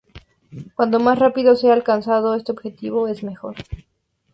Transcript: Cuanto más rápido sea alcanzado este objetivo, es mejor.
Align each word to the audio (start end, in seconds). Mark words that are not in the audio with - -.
Cuanto 0.73 0.99
más 0.99 1.19
rápido 1.19 1.55
sea 1.55 1.73
alcanzado 1.73 2.33
este 2.33 2.51
objetivo, 2.51 3.07
es 3.07 3.21
mejor. 3.21 3.55